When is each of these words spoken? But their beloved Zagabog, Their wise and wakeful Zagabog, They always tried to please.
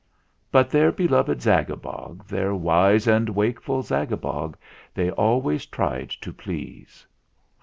But 0.51 0.71
their 0.71 0.91
beloved 0.91 1.41
Zagabog, 1.43 2.25
Their 2.25 2.55
wise 2.55 3.05
and 3.07 3.29
wakeful 3.29 3.83
Zagabog, 3.83 4.55
They 4.95 5.11
always 5.11 5.67
tried 5.67 6.09
to 6.21 6.33
please. 6.33 7.05